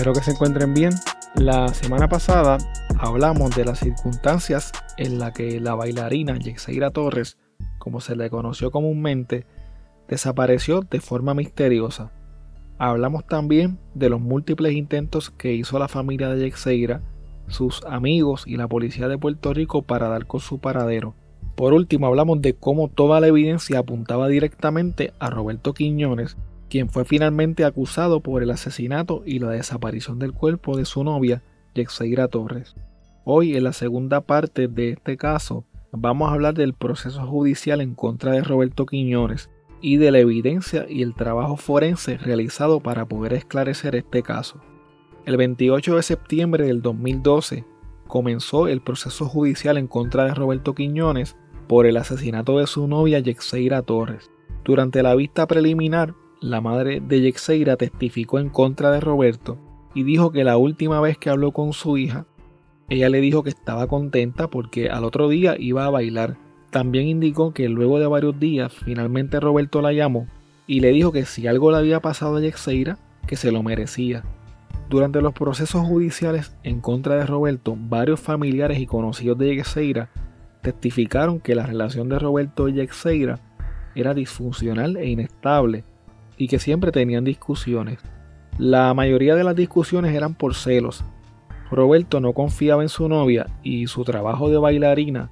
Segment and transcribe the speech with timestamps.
[0.00, 0.94] Espero que se encuentren bien.
[1.34, 2.56] La semana pasada
[2.98, 7.36] hablamos de las circunstancias en las que la bailarina Yexeira Torres,
[7.78, 9.44] como se le conoció comúnmente,
[10.08, 12.12] desapareció de forma misteriosa.
[12.78, 17.02] Hablamos también de los múltiples intentos que hizo la familia de Yexeira,
[17.48, 21.14] sus amigos y la policía de Puerto Rico para dar con su paradero.
[21.56, 26.38] Por último, hablamos de cómo toda la evidencia apuntaba directamente a Roberto Quiñones,
[26.70, 31.42] quien fue finalmente acusado por el asesinato y la desaparición del cuerpo de su novia,
[31.74, 32.76] Yexeira Torres.
[33.24, 37.94] Hoy, en la segunda parte de este caso, vamos a hablar del proceso judicial en
[37.94, 39.50] contra de Roberto Quiñones
[39.82, 44.60] y de la evidencia y el trabajo forense realizado para poder esclarecer este caso.
[45.26, 47.64] El 28 de septiembre del 2012
[48.06, 53.18] comenzó el proceso judicial en contra de Roberto Quiñones por el asesinato de su novia
[53.18, 54.30] Yexeira Torres.
[54.64, 59.58] Durante la vista preliminar, la madre de Yexeira testificó en contra de Roberto
[59.94, 62.26] y dijo que la última vez que habló con su hija,
[62.88, 66.36] ella le dijo que estaba contenta porque al otro día iba a bailar.
[66.70, 70.26] También indicó que luego de varios días finalmente Roberto la llamó
[70.66, 74.24] y le dijo que si algo le había pasado a Yexeira, que se lo merecía.
[74.88, 80.10] Durante los procesos judiciales en contra de Roberto, varios familiares y conocidos de Yexeira
[80.62, 83.40] testificaron que la relación de Roberto y Yexeira
[83.94, 85.84] era disfuncional e inestable
[86.40, 87.98] y que siempre tenían discusiones.
[88.56, 91.04] La mayoría de las discusiones eran por celos.
[91.70, 95.30] Roberto no confiaba en su novia y su trabajo de bailarina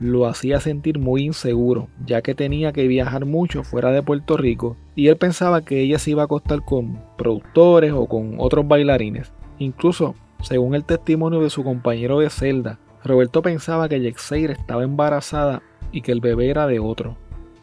[0.00, 4.76] lo hacía sentir muy inseguro, ya que tenía que viajar mucho fuera de Puerto Rico
[4.96, 9.32] y él pensaba que ella se iba a acostar con productores o con otros bailarines.
[9.60, 15.62] Incluso, según el testimonio de su compañero de celda, Roberto pensaba que Yexeira estaba embarazada
[15.92, 17.16] y que el bebé era de otro.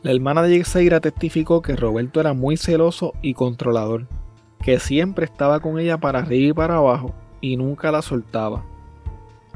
[0.07, 4.07] La hermana de Yexeira testificó que Roberto era muy celoso y controlador,
[4.63, 8.63] que siempre estaba con ella para arriba y para abajo y nunca la soltaba.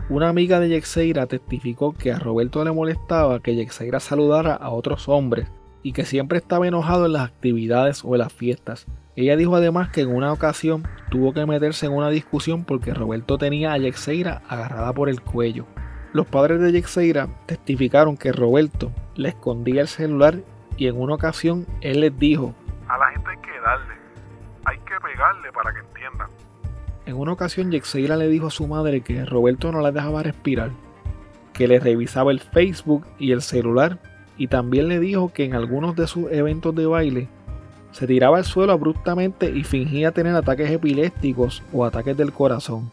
[0.09, 5.07] Una amiga de Yexeira testificó que a Roberto le molestaba que Yexeira saludara a otros
[5.07, 5.47] hombres
[5.83, 8.87] y que siempre estaba enojado en las actividades o en las fiestas.
[9.15, 13.37] Ella dijo además que en una ocasión tuvo que meterse en una discusión porque Roberto
[13.37, 15.65] tenía a Yexeira agarrada por el cuello.
[16.13, 20.39] Los padres de Yexeira testificaron que Roberto le escondía el celular
[20.75, 22.53] y en una ocasión él les dijo:
[22.89, 23.93] A la gente hay que darle,
[24.65, 26.27] hay que pegarle para que entiendan.
[27.05, 30.71] En una ocasión Yexeira le dijo a su madre que Roberto no la dejaba respirar,
[31.53, 33.97] que le revisaba el Facebook y el celular
[34.37, 37.29] y también le dijo que en algunos de sus eventos de baile
[37.91, 42.91] se tiraba al suelo abruptamente y fingía tener ataques epilépticos o ataques del corazón.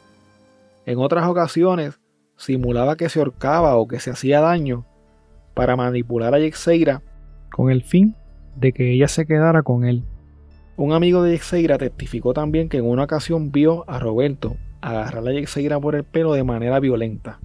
[0.86, 1.98] En otras ocasiones
[2.38, 4.86] simulaba que se ahorcaba o que se hacía daño
[5.54, 7.02] para manipular a Yexeira
[7.50, 8.14] con el fin
[8.56, 10.04] de que ella se quedara con él.
[10.76, 15.32] Un amigo de Yexeira testificó también que en una ocasión vio a Roberto agarrar a
[15.32, 17.40] Yexeira por el pelo de manera violenta.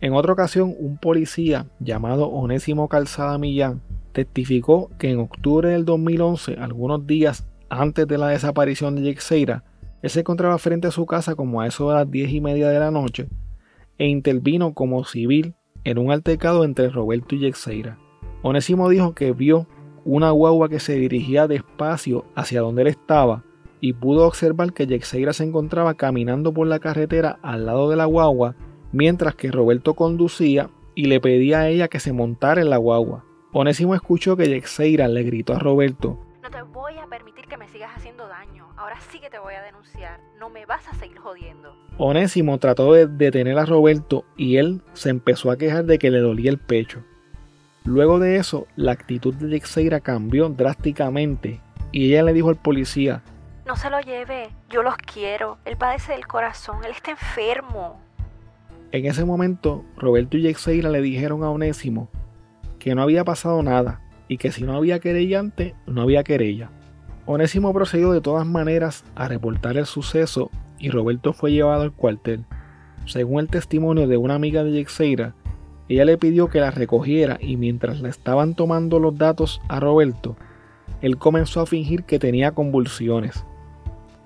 [0.00, 3.80] En otra ocasión, un policía llamado Onésimo Calzada Millán
[4.12, 9.64] testificó que en octubre del 2011, algunos días antes de la desaparición de Yexeira,
[10.02, 12.68] él se encontraba frente a su casa como a eso de las diez y media
[12.68, 13.26] de la noche
[13.98, 17.98] e intervino como civil en un altercado entre Roberto y Yexeira.
[18.42, 19.66] Onésimo dijo que vio
[20.04, 23.44] una guagua que se dirigía despacio hacia donde él estaba
[23.80, 28.04] y pudo observar que Yexeira se encontraba caminando por la carretera al lado de la
[28.04, 28.56] guagua
[28.92, 33.24] mientras que Roberto conducía y le pedía a ella que se montara en la guagua.
[33.52, 36.18] Onésimo escuchó que Yexeira le gritó a Roberto
[38.84, 40.20] Ahora sí que te voy a denunciar.
[40.38, 41.74] No me vas a seguir jodiendo.
[41.96, 46.18] Onésimo trató de detener a Roberto y él se empezó a quejar de que le
[46.18, 47.02] dolía el pecho.
[47.86, 53.22] Luego de eso, la actitud de Yexeira cambió drásticamente y ella le dijo al policía
[53.64, 55.56] No se lo lleve, yo los quiero.
[55.64, 57.98] Él padece del corazón, él está enfermo.
[58.92, 62.10] En ese momento, Roberto y Yexeira le dijeron a Onésimo
[62.78, 66.68] que no había pasado nada y que si no había querellante, no había querella.
[67.26, 72.44] Onésimo procedió de todas maneras a reportar el suceso y Roberto fue llevado al cuartel.
[73.06, 75.34] Según el testimonio de una amiga de Yexeira,
[75.88, 80.36] ella le pidió que la recogiera y mientras le estaban tomando los datos a Roberto,
[81.00, 83.44] él comenzó a fingir que tenía convulsiones.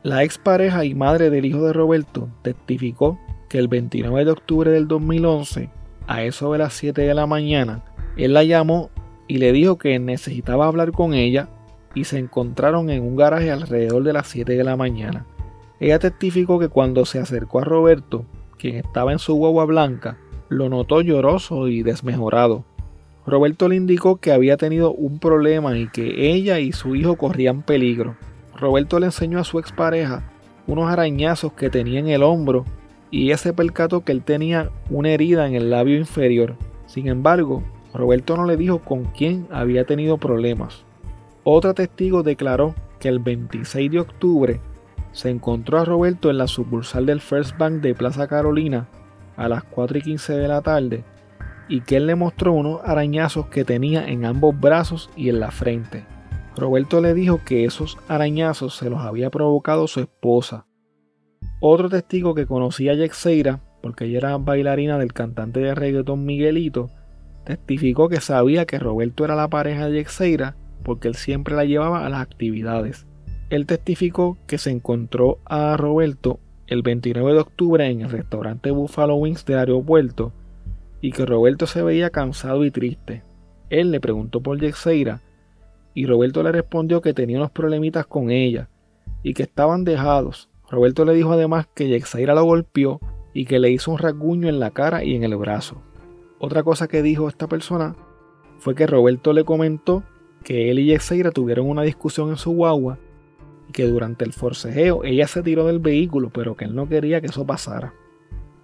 [0.03, 3.19] La expareja y madre del hijo de Roberto testificó
[3.49, 5.71] que el 29 de octubre del 2011,
[6.07, 7.85] a eso de las 7 de la mañana,
[8.17, 8.91] él la llamó
[9.27, 11.49] y le dijo que necesitaba hablar con ella
[11.99, 15.27] y se encontraron en un garaje alrededor de las 7 de la mañana.
[15.81, 18.25] Ella testificó que cuando se acercó a Roberto,
[18.57, 20.17] quien estaba en su guagua blanca,
[20.49, 22.65] lo notó lloroso y desmejorado.
[23.27, 27.63] Roberto le indicó que había tenido un problema y que ella y su hijo corrían
[27.63, 28.17] peligro.
[28.57, 30.31] Roberto le enseñó a su expareja
[30.69, 32.65] unos arañazos que tenía en el hombro
[33.11, 36.55] y ella se percató que él tenía una herida en el labio inferior.
[36.87, 40.85] Sin embargo, Roberto no le dijo con quién había tenido problemas.
[41.51, 44.61] Otro testigo declaró que el 26 de octubre
[45.13, 48.87] se encontró a Roberto en la sucursal del First Bank de Plaza Carolina
[49.35, 51.05] a las 4 y 15 de la tarde
[51.67, 55.51] y que él le mostró unos arañazos que tenía en ambos brazos y en la
[55.51, 56.05] frente.
[56.55, 60.67] Roberto le dijo que esos arañazos se los había provocado su esposa.
[61.61, 66.91] Otro testigo que conocía a Yexeira, porque ella era bailarina del cantante de reggaeton Miguelito,
[67.47, 72.05] testificó que sabía que Roberto era la pareja de Yexeira porque él siempre la llevaba
[72.05, 73.07] a las actividades.
[73.51, 79.17] Él testificó que se encontró a Roberto el 29 de octubre en el restaurante Buffalo
[79.17, 80.33] Wings del aeropuerto
[81.01, 83.23] y que Roberto se veía cansado y triste.
[83.71, 85.23] Él le preguntó por Yexeira
[85.95, 88.69] y Roberto le respondió que tenía unos problemitas con ella
[89.23, 90.49] y que estaban dejados.
[90.71, 93.01] Roberto le dijo además que Yexeira lo golpeó
[93.33, 95.83] y que le hizo un rasguño en la cara y en el brazo.
[96.39, 97.97] Otra cosa que dijo esta persona
[98.59, 100.03] fue que Roberto le comentó
[100.45, 102.99] que él y Yexeira tuvieron una discusión en su guagua
[103.69, 107.21] y que durante el forcejeo ella se tiró del vehículo, pero que él no quería
[107.21, 107.95] que eso pasara.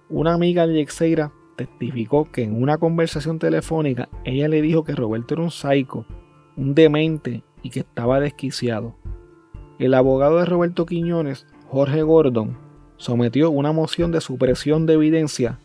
[0.09, 5.35] Una amiga de Yexeira testificó que en una conversación telefónica ella le dijo que Roberto
[5.35, 6.05] era un psycho,
[6.57, 8.95] un demente y que estaba desquiciado.
[9.79, 12.57] El abogado de Roberto Quiñones, Jorge Gordon,
[12.97, 15.59] sometió una moción de supresión de evidencia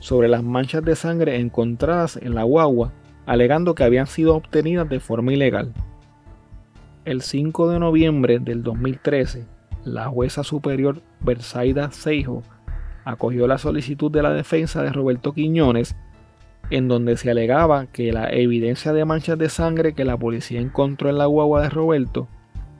[0.00, 2.92] sobre las manchas de sangre encontradas en la guagua,
[3.26, 5.72] alegando que habían sido obtenidas de forma ilegal.
[7.04, 9.44] El 5 de noviembre del 2013,
[9.84, 12.42] la jueza superior Bersaida Seijo
[13.04, 15.96] acogió la solicitud de la defensa de Roberto Quiñones,
[16.70, 21.10] en donde se alegaba que la evidencia de manchas de sangre que la policía encontró
[21.10, 22.28] en la guagua de Roberto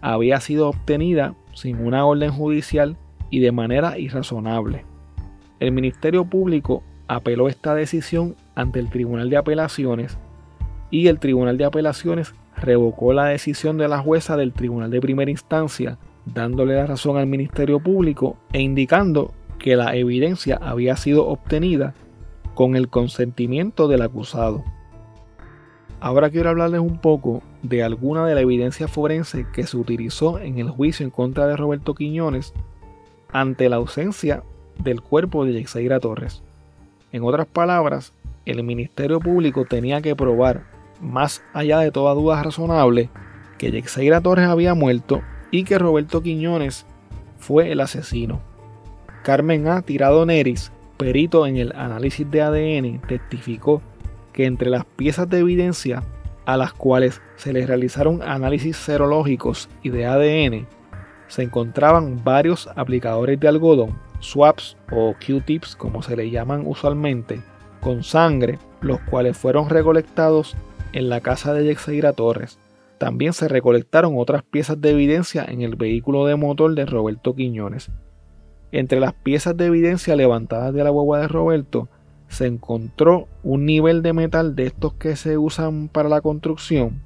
[0.00, 2.96] había sido obtenida sin una orden judicial
[3.30, 4.84] y de manera irrazonable.
[5.60, 10.18] El Ministerio Público apeló esta decisión ante el Tribunal de Apelaciones
[10.94, 15.28] y el Tribunal de Apelaciones revocó la decisión de la jueza del Tribunal de Primera
[15.28, 21.94] Instancia, dándole la razón al Ministerio Público e indicando que la evidencia había sido obtenida
[22.54, 24.62] con el consentimiento del acusado.
[25.98, 30.60] Ahora quiero hablarles un poco de alguna de la evidencia forense que se utilizó en
[30.60, 32.54] el juicio en contra de Roberto Quiñones
[33.32, 34.44] ante la ausencia
[34.78, 36.44] del cuerpo de Yexeira Torres.
[37.10, 38.12] En otras palabras,
[38.46, 40.73] el Ministerio Público tenía que probar,
[41.04, 43.10] más allá de toda duda razonable,
[43.58, 46.86] que Yexeira Torres había muerto y que Roberto Quiñones
[47.38, 48.40] fue el asesino.
[49.22, 49.82] Carmen A.
[49.82, 53.82] Tirado Neris, perito en el análisis de ADN, testificó
[54.32, 56.02] que entre las piezas de evidencia
[56.46, 60.66] a las cuales se les realizaron análisis serológicos y de ADN,
[61.28, 67.40] se encontraban varios aplicadores de algodón swaps o Q-tips como se le llaman usualmente,
[67.80, 70.56] con sangre, los cuales fueron recolectados
[70.94, 72.58] en la casa de Yexeira Torres.
[72.98, 77.90] También se recolectaron otras piezas de evidencia en el vehículo de motor de Roberto Quiñones.
[78.70, 81.88] Entre las piezas de evidencia levantadas de la hueva de Roberto
[82.28, 87.02] se encontró un nivel de metal de estos que se usan para la construcción,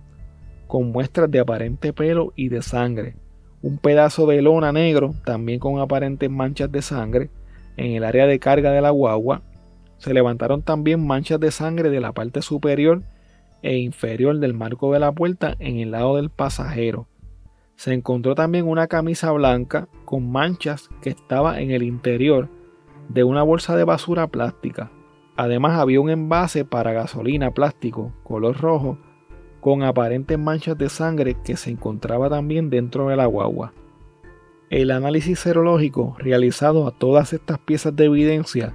[0.66, 3.16] con muestras de aparente pelo y de sangre,
[3.62, 7.30] un pedazo de lona negro, también con aparentes manchas de sangre,
[7.78, 9.42] en el área de carga de la guagua.
[9.97, 13.02] Se levantaron también manchas de sangre de la parte superior
[13.62, 17.08] e inferior del marco de la puerta en el lado del pasajero.
[17.76, 22.48] Se encontró también una camisa blanca con manchas que estaba en el interior
[23.08, 24.90] de una bolsa de basura plástica.
[25.36, 28.98] Además había un envase para gasolina plástico color rojo
[29.60, 33.72] con aparentes manchas de sangre que se encontraba también dentro de la guagua.
[34.70, 38.74] El análisis serológico realizado a todas estas piezas de evidencia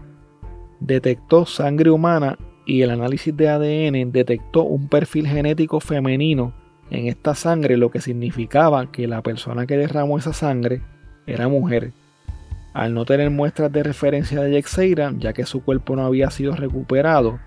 [0.80, 6.54] detectó sangre humana y el análisis de ADN detectó un perfil genético femenino
[6.90, 10.82] en esta sangre, lo que significaba que la persona que derramó esa sangre
[11.26, 11.92] era mujer.
[12.74, 16.56] Al no tener muestras de referencia de Yexeira, ya que su cuerpo no había sido
[16.56, 17.40] recuperado,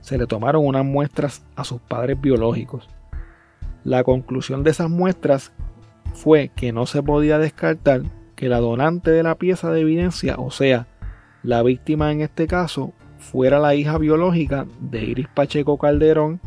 [0.00, 2.88] se le tomaron unas muestras a sus padres biológicos.
[3.84, 5.52] La conclusión de esas muestras
[6.14, 8.02] fue que no se podía descartar
[8.36, 10.86] que la donante de la pieza de evidencia, o sea,
[11.42, 16.40] la víctima en este caso, fuera la hija biológica de Iris Pacheco Calderón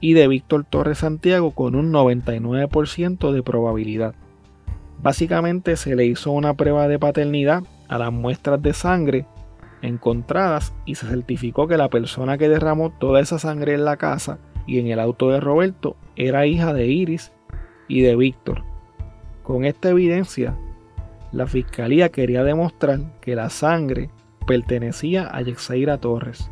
[0.00, 4.14] y de Víctor Torres Santiago con un 99% de probabilidad.
[5.00, 9.26] Básicamente se le hizo una prueba de paternidad a las muestras de sangre
[9.80, 14.38] encontradas y se certificó que la persona que derramó toda esa sangre en la casa
[14.66, 17.32] y en el auto de Roberto era hija de Iris
[17.88, 18.62] y de Víctor.
[19.42, 20.56] Con esta evidencia
[21.32, 24.10] La fiscalía quería demostrar que la sangre
[24.42, 26.50] pertenecía a Yexeira Torres.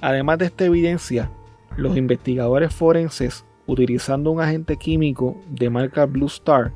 [0.00, 1.30] Además de esta evidencia,
[1.76, 6.72] los investigadores forenses, utilizando un agente químico de marca Blue Star,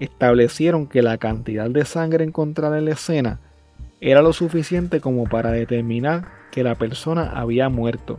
[0.00, 3.40] establecieron que la cantidad de sangre encontrada en la escena
[4.00, 8.18] era lo suficiente como para determinar que la persona había muerto.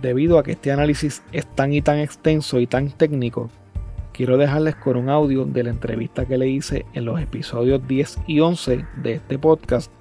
[0.00, 3.50] Debido a que este análisis es tan y tan extenso y tan técnico,
[4.16, 8.20] quiero dejarles con un audio de la entrevista que le hice en los episodios 10
[8.26, 9.92] y 11 de este podcast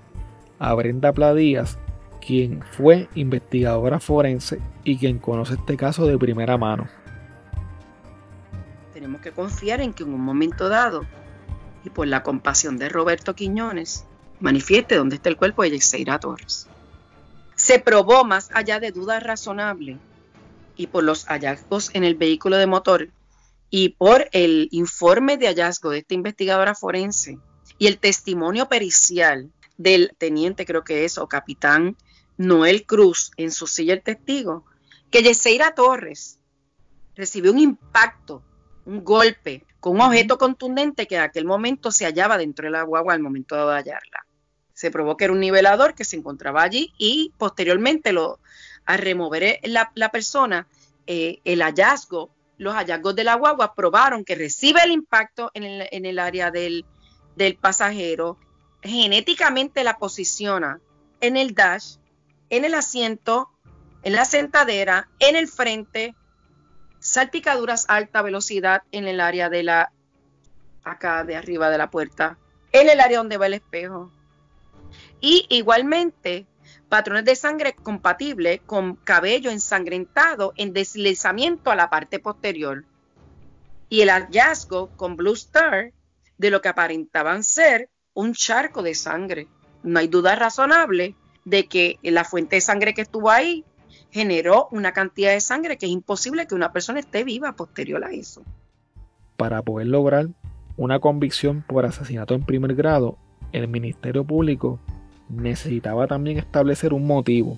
[0.58, 1.78] a Brenda Pladías,
[2.26, 6.88] quien fue investigadora forense y quien conoce este caso de primera mano.
[8.94, 11.06] Tenemos que confiar en que en un momento dado,
[11.84, 14.06] y por la compasión de Roberto Quiñones,
[14.40, 16.70] manifieste dónde está el cuerpo de Yexeira Torres.
[17.56, 19.98] Se probó más allá de dudas razonables
[20.78, 23.10] y por los hallazgos en el vehículo de motor
[23.70, 27.40] y por el informe de hallazgo de esta investigadora forense
[27.78, 31.98] y el testimonio pericial del teniente, creo que es, o capitán
[32.38, 34.66] Noel Cruz en su silla el testigo,
[35.12, 36.40] que Yeseira Torres
[37.16, 38.44] recibió un impacto,
[38.86, 42.84] un golpe con un objeto contundente que en aquel momento se hallaba dentro de la
[42.84, 44.26] guagua al momento de hallarla.
[44.74, 48.40] Se probó que era un nivelador que se encontraba allí y posteriormente lo,
[48.86, 50.68] al remover la, la persona,
[51.08, 56.20] eh, el hallazgo, los hallazgos de la guagua probaron que recibe el impacto en el,
[56.20, 56.86] área del,
[57.36, 58.38] del pasajero,
[58.82, 60.80] genéticamente la posiciona
[61.22, 61.98] en el dash
[62.50, 63.50] en el asiento,
[64.04, 66.16] en la sentadera, en el frente,
[67.00, 69.92] salpicaduras a alta velocidad en el área de la,
[70.84, 72.38] acá de arriba de la puerta,
[72.72, 74.12] en el área donde va el espejo.
[75.22, 76.46] Y igualmente,
[76.89, 82.86] patrones de sangre compatibles con cabello ensangrentado en deslizamiento a la parte posterior.
[83.89, 85.92] Y el hallazgo con Blue Star
[86.38, 89.48] de lo que aparentaban ser un charco de sangre.
[89.84, 93.63] No hay duda razonable de que la fuente de sangre que estuvo ahí
[94.12, 98.12] generó una cantidad de sangre que es imposible que una persona esté viva posterior a
[98.12, 98.44] eso.
[99.38, 100.27] Para poder lograr
[100.77, 103.18] una convicción por asesinato en primer grado,
[103.51, 104.80] el Ministerio Público
[105.29, 107.58] necesitaba también establecer un motivo,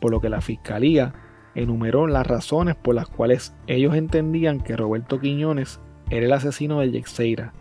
[0.00, 1.14] por lo que la Fiscalía
[1.54, 6.90] enumeró las razones por las cuales ellos entendían que Roberto Quiñones era el asesino de
[6.90, 7.52] Yexeira.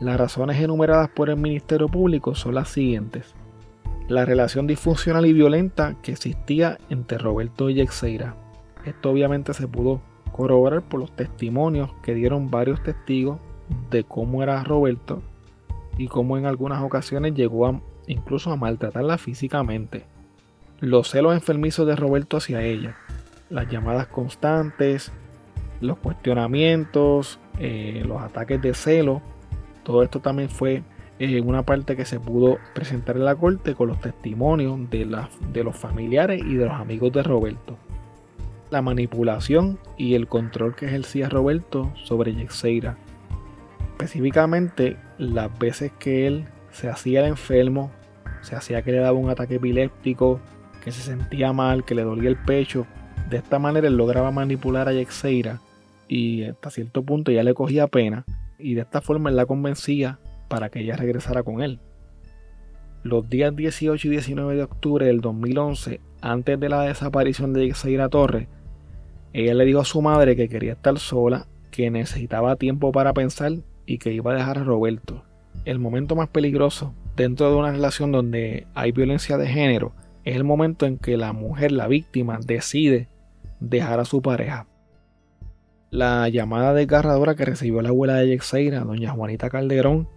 [0.00, 3.34] Las razones enumeradas por el Ministerio Público son las siguientes
[4.08, 8.34] la relación disfuncional y violenta que existía entre Roberto y Yexeira.
[8.84, 10.00] Esto obviamente se pudo
[10.32, 13.38] corroborar por los testimonios que dieron varios testigos
[13.90, 15.22] de cómo era Roberto
[15.96, 20.04] y cómo en algunas ocasiones llegó incluso a maltratarla físicamente.
[20.80, 22.96] Los celos enfermizos de Roberto hacia ella,
[23.50, 25.12] las llamadas constantes,
[25.80, 29.22] los cuestionamientos, eh, los ataques de celo,
[29.84, 30.82] todo esto también fue
[31.18, 35.08] en una parte que se pudo presentar en la corte con los testimonios de,
[35.52, 37.76] de los familiares y de los amigos de Roberto.
[38.70, 42.96] La manipulación y el control que ejercía Roberto sobre Yexeira.
[43.92, 47.92] Específicamente las veces que él se hacía el enfermo,
[48.40, 50.40] se hacía que le daba un ataque epiléptico,
[50.82, 52.86] que se sentía mal, que le dolía el pecho.
[53.30, 55.60] De esta manera él lograba manipular a Yexeira
[56.08, 58.24] y hasta cierto punto ya le cogía pena
[58.58, 61.80] y de esta forma él la convencía para que ella regresara con él.
[63.02, 68.08] Los días 18 y 19 de octubre del 2011, antes de la desaparición de Yexaira
[68.08, 68.48] Torres,
[69.32, 73.52] ella le dijo a su madre que quería estar sola, que necesitaba tiempo para pensar
[73.86, 75.24] y que iba a dejar a Roberto.
[75.64, 79.92] El momento más peligroso dentro de una relación donde hay violencia de género
[80.24, 83.08] es el momento en que la mujer, la víctima, decide
[83.60, 84.66] dejar a su pareja.
[85.90, 90.08] La llamada desgarradora que recibió la abuela de Yexeira, doña Juanita Calderón,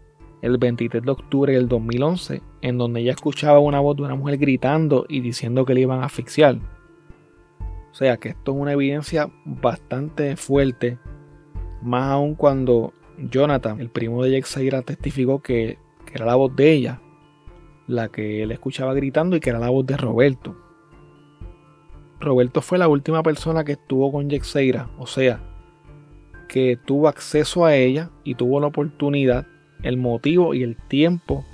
[0.42, 4.38] el 23 de octubre del 2011, en donde ella escuchaba una voz de una mujer
[4.38, 6.58] gritando y diciendo que le iban a asfixiar.
[7.92, 10.98] O sea que esto es una evidencia bastante fuerte,
[11.82, 16.72] más aún cuando Jonathan, el primo de Yexaira, testificó que, que, era la voz de
[16.72, 17.02] ella,
[17.88, 20.56] la que él escuchaba gritando y que era la voz de Roberto.
[22.20, 25.42] Roberto fue la última persona que estuvo con Yexeira, o sea,
[26.48, 29.46] que tuvo acceso a ella y tuvo la oportunidad
[29.84, 31.46] el motivo y el tiempo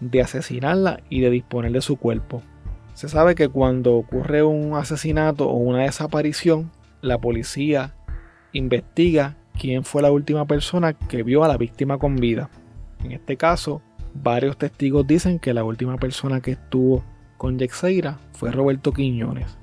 [0.00, 2.42] de asesinarla y de disponer de su cuerpo.
[2.94, 6.70] Se sabe que cuando ocurre un asesinato o una desaparición,
[7.02, 7.94] la policía
[8.52, 12.50] investiga quién fue la última persona que vio a la víctima con vida.
[13.04, 13.82] En este caso,
[14.14, 17.04] varios testigos dicen que la última persona que estuvo
[17.36, 19.58] con Yexeira fue Roberto Quiñones.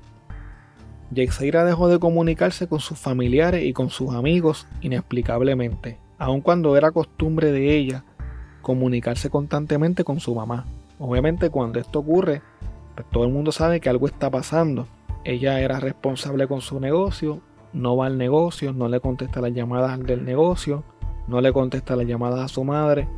[1.10, 6.90] Yexeira dejó de comunicarse con sus familiares y con sus amigos inexplicablemente aun cuando era
[6.92, 8.04] costumbre de ella
[8.62, 10.64] comunicarse constantemente con su mamá.
[10.98, 12.42] Obviamente cuando esto ocurre,
[12.94, 14.86] pues todo el mundo sabe que algo está pasando.
[15.24, 17.40] Ella era responsable con su negocio,
[17.74, 20.84] no va al negocio, no le contesta las llamadas del negocio,
[21.26, 23.08] no le contesta las llamadas a su madre,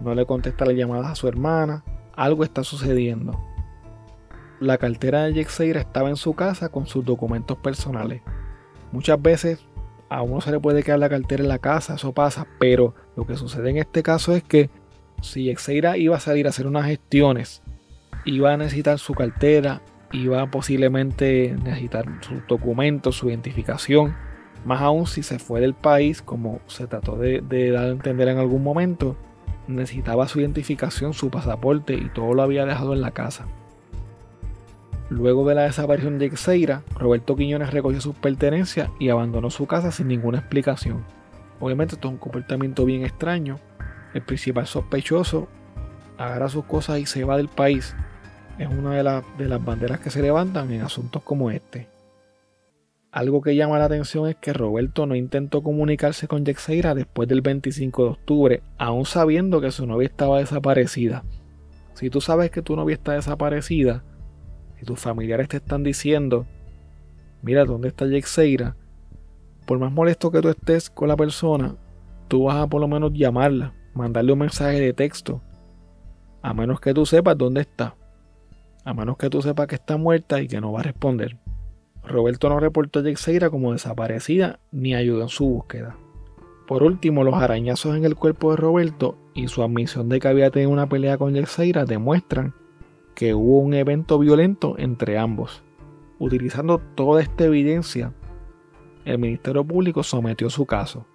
[0.00, 1.84] no le contesta las llamadas a su hermana.
[2.14, 3.38] Algo está sucediendo.
[4.60, 8.22] La cartera de Yexeira estaba en su casa con sus documentos personales.
[8.92, 9.66] Muchas veces
[10.08, 13.26] a uno se le puede quedar la cartera en la casa, eso pasa, pero lo
[13.26, 14.70] que sucede en este caso es que
[15.22, 17.62] si Yexeira iba a salir a hacer unas gestiones,
[18.24, 19.82] iba a necesitar su cartera,
[20.14, 24.14] iba posiblemente necesitar sus documentos, su identificación,
[24.64, 28.38] más aún si se fue del país, como se trató de, dar a entender en
[28.38, 29.16] algún momento,
[29.66, 33.46] necesitaba su identificación, su pasaporte y todo lo había dejado en la casa.
[35.10, 39.92] Luego de la desaparición de Xeira, Roberto Quiñones recogió sus pertenencias y abandonó su casa
[39.92, 41.04] sin ninguna explicación.
[41.60, 43.58] Obviamente esto es un comportamiento bien extraño.
[44.14, 45.48] El principal sospechoso
[46.16, 47.94] agarra sus cosas y se va del país.
[48.58, 51.88] Es una de, de las banderas que se levantan en asuntos como este.
[53.10, 57.42] Algo que llama la atención es que Roberto no intentó comunicarse con Yexeira después del
[57.42, 61.24] 25 de octubre, aún sabiendo que su novia estaba desaparecida.
[61.94, 64.02] Si tú sabes que tu novia está desaparecida,
[64.78, 66.46] si tus familiares te están diciendo,
[67.42, 68.74] mira dónde está Yexeira,
[69.64, 71.76] por más molesto que tú estés con la persona,
[72.28, 75.40] tú vas a por lo menos llamarla, mandarle un mensaje de texto,
[76.42, 77.94] a menos que tú sepas dónde está,
[78.84, 81.38] a menos que tú sepas que está muerta y que no va a responder.
[82.06, 85.96] Roberto no reportó a Yexeira como desaparecida ni ayudó en su búsqueda.
[86.66, 90.50] Por último, los arañazos en el cuerpo de Roberto y su admisión de que había
[90.50, 92.54] tenido una pelea con Yexeira demuestran
[93.14, 95.62] que hubo un evento violento entre ambos.
[96.18, 98.12] Utilizando toda esta evidencia,
[99.04, 101.06] el Ministerio Público sometió su caso.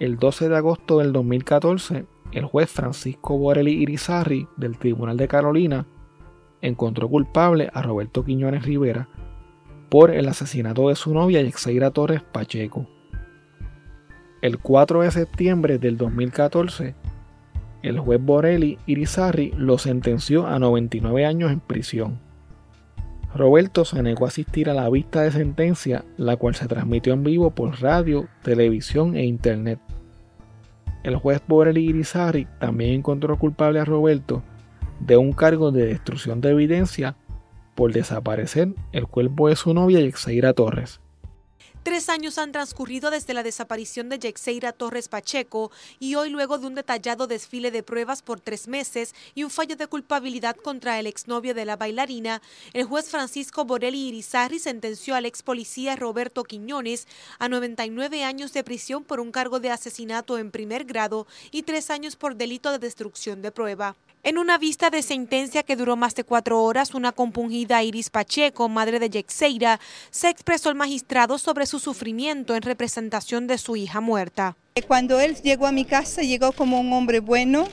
[0.00, 5.86] El 12 de agosto del 2014, el juez Francisco Borelli Irizarri del Tribunal de Carolina
[6.64, 9.08] encontró culpable a Roberto Quiñones Rivera
[9.90, 12.86] por el asesinato de su novia Yexeira Torres Pacheco.
[14.40, 16.94] El 4 de septiembre del 2014,
[17.82, 22.18] el juez Borelli Irizarri lo sentenció a 99 años en prisión.
[23.34, 27.24] Roberto se negó a asistir a la vista de sentencia, la cual se transmitió en
[27.24, 29.80] vivo por radio, televisión e internet.
[31.02, 34.42] El juez Borelli Irizarri también encontró culpable a Roberto
[35.00, 37.16] de un cargo de destrucción de evidencia
[37.74, 41.00] por desaparecer el cuerpo de su novia Yexeira Torres.
[41.84, 46.66] Tres años han transcurrido desde la desaparición de Yexeira Torres Pacheco y hoy luego de
[46.66, 51.06] un detallado desfile de pruebas por tres meses y un fallo de culpabilidad contra el
[51.06, 52.40] exnovio de la bailarina,
[52.72, 57.06] el juez Francisco Borelli Irizarri sentenció al ex policía Roberto Quiñones
[57.38, 61.90] a 99 años de prisión por un cargo de asesinato en primer grado y tres
[61.90, 63.94] años por delito de destrucción de prueba.
[64.26, 68.70] En una vista de sentencia que duró más de cuatro horas, una compungida Iris Pacheco,
[68.70, 74.00] madre de Yexeira, se expresó al magistrado sobre su sufrimiento en representación de su hija
[74.00, 74.56] muerta.
[74.88, 77.68] Cuando él llegó a mi casa, llegó como un hombre bueno,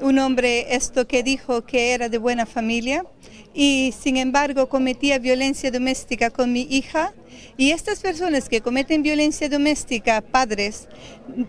[0.00, 3.04] un hombre esto que dijo que era de buena familia
[3.54, 7.14] y sin embargo cometía violencia doméstica con mi hija.
[7.56, 10.88] Y estas personas que cometen violencia doméstica, padres,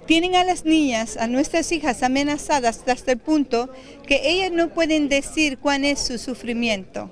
[0.05, 3.69] tienen a las niñas, a nuestras hijas amenazadas hasta el punto
[4.05, 7.11] que ellas no pueden decir cuál es su sufrimiento.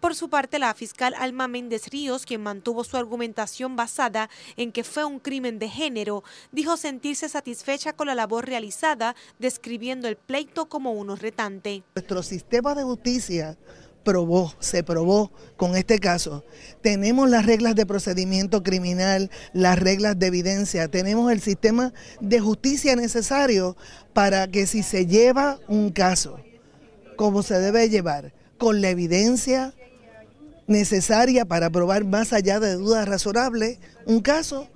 [0.00, 4.82] Por su parte, la fiscal Alma Méndez Ríos, quien mantuvo su argumentación basada en que
[4.82, 10.70] fue un crimen de género, dijo sentirse satisfecha con la labor realizada, describiendo el pleito
[10.70, 11.82] como uno retante.
[11.94, 13.58] Nuestro sistema de justicia
[14.02, 16.46] probó, se probó con este caso.
[16.80, 22.96] Tenemos las reglas de procedimiento criminal, las reglas de evidencia, tenemos el sistema de justicia
[22.96, 23.76] necesario
[24.14, 26.40] para que si se lleva un caso
[27.16, 29.74] como se debe llevar, con la evidencia
[30.70, 34.68] necesaria para probar más allá de dudas razonables un caso,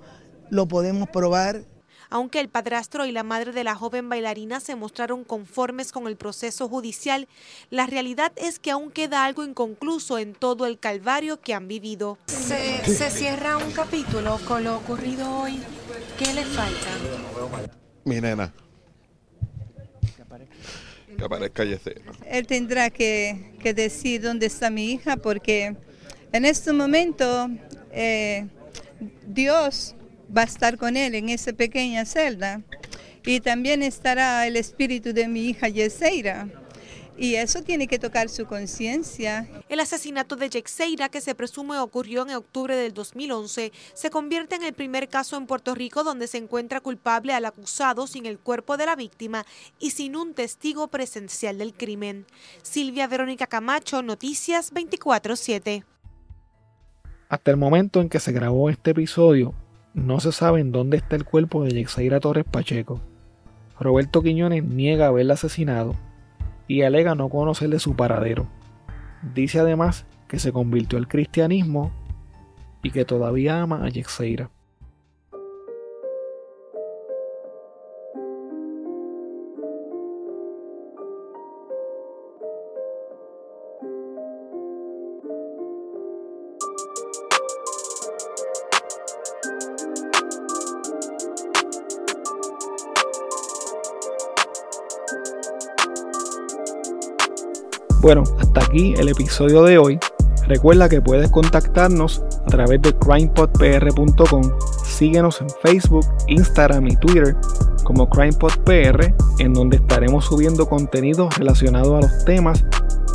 [0.49, 1.63] lo podemos probar
[2.09, 6.15] aunque el padrastro y la madre de la joven bailarina se mostraron conformes con el
[6.15, 7.27] proceso judicial,
[7.69, 12.17] la realidad es que aún queda algo inconcluso en todo el calvario que han vivido.
[12.27, 15.59] Se, cierra un capítulo con lo ocurrido hoy.
[16.17, 16.89] ¿Qué le falta?
[18.05, 18.53] Mi nena.
[21.17, 21.25] Que
[22.29, 25.75] Él tendrá que, decir dónde está mi hija porque
[26.31, 27.49] en este momento
[27.91, 28.47] eh,
[29.25, 29.95] Dios
[30.35, 32.61] va a estar con él en esa pequeña celda
[33.25, 36.47] y también estará el espíritu de mi hija Yeseira.
[37.17, 39.47] Y eso tiene que tocar su conciencia.
[39.69, 44.63] El asesinato de Yexeira, que se presume ocurrió en octubre del 2011, se convierte en
[44.63, 48.75] el primer caso en Puerto Rico donde se encuentra culpable al acusado sin el cuerpo
[48.75, 49.45] de la víctima
[49.79, 52.25] y sin un testigo presencial del crimen.
[52.63, 55.85] Silvia Verónica Camacho, Noticias 24-7.
[57.29, 59.53] Hasta el momento en que se grabó este episodio,
[59.93, 62.99] no se sabe en dónde está el cuerpo de Yexaira Torres Pacheco.
[63.79, 65.95] Roberto Quiñones niega haberla asesinado
[66.67, 68.47] y alega no conocerle su paradero.
[69.33, 71.91] Dice además que se convirtió al cristianismo
[72.83, 74.49] y que todavía ama a Yexeira.
[98.05, 99.97] Bueno, hasta aquí el episodio de hoy.
[100.47, 104.43] Recuerda que puedes contactarnos a través de crimepodpr.com.
[104.83, 107.35] Síguenos en Facebook, Instagram y Twitter
[107.83, 112.63] como CrimePodPR, en donde estaremos subiendo contenido relacionado a los temas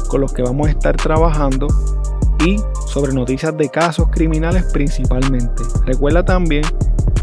[0.08, 1.68] con los que vamos a estar trabajando
[2.44, 2.56] y
[2.88, 5.62] sobre noticias de casos criminales principalmente.
[5.86, 6.64] Recuerda también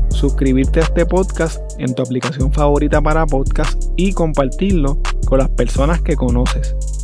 [0.07, 6.01] suscribirte a este podcast en tu aplicación favorita para podcast y compartirlo con las personas
[6.01, 6.96] que conoces.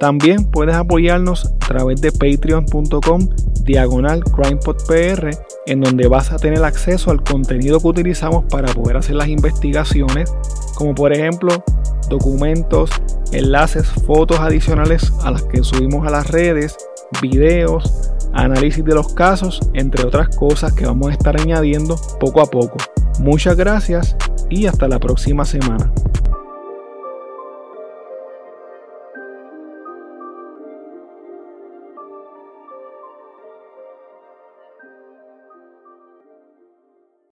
[0.00, 3.28] También puedes apoyarnos a través de patreon.com
[3.64, 5.30] diagonal crimepodpr
[5.66, 10.32] en donde vas a tener acceso al contenido que utilizamos para poder hacer las investigaciones,
[10.74, 11.62] como por ejemplo
[12.08, 12.90] documentos,
[13.32, 16.78] enlaces, fotos adicionales a las que subimos a las redes,
[17.20, 22.46] videos, análisis de los casos, entre otras cosas que vamos a estar añadiendo poco a
[22.46, 22.78] poco.
[23.20, 24.16] Muchas gracias
[24.48, 25.92] y hasta la próxima semana.